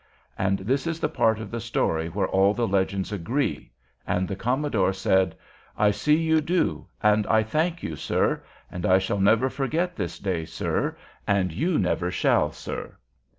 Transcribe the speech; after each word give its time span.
And 0.35 0.57
this 0.57 0.87
is 0.87 0.99
the 0.99 1.07
part 1.09 1.39
of 1.39 1.51
the 1.51 1.59
story 1.59 2.09
where 2.09 2.27
all 2.27 2.55
the 2.55 2.65
legends 2.67 3.11
agree; 3.11 3.71
the 4.07 4.35
commodore 4.35 4.93
said, 4.93 5.35
"I 5.77 5.91
see 5.91 6.15
you 6.17 6.41
do, 6.41 6.87
and 7.03 7.27
I 7.27 7.43
thank 7.43 7.83
you, 7.83 7.95
sir; 7.95 8.41
and 8.71 8.83
I 8.87 8.97
shall 8.97 9.19
never 9.19 9.47
forget 9.47 9.95
this 9.95 10.17
day, 10.17 10.45
sir, 10.45 10.97
and 11.27 11.51
you 11.53 11.77
never 11.77 12.09
shall, 12.09 12.51
sir." 12.51 12.97